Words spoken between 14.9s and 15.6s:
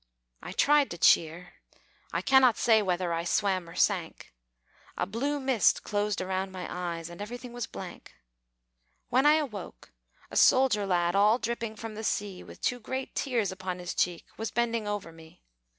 me.